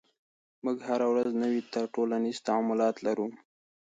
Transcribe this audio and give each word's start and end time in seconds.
موږ 0.63 0.77
هره 0.87 1.07
ورځ 1.13 1.29
نوي 1.43 1.61
ټولنیز 1.95 2.37
تعاملات 2.47 2.95
لرو. 3.05 3.27